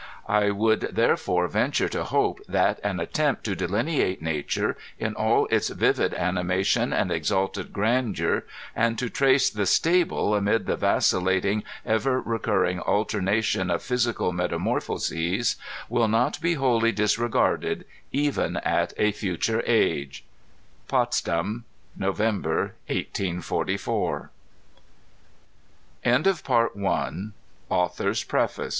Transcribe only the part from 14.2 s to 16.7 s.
metamorph oses, will not be